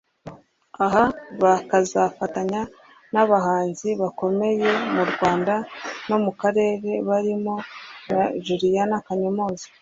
Aha 0.85 1.03
bakazafatanya 1.43 2.61
n’abahanzi 3.13 3.89
bakomeye 4.01 4.69
mu 4.93 5.03
Rwanda 5.11 5.53
no 6.09 6.17
mu 6.23 6.31
karere 6.41 6.89
barimo 7.07 7.55
na 8.11 8.21
Julianna 8.45 8.97
Kanyomozi 9.05 9.67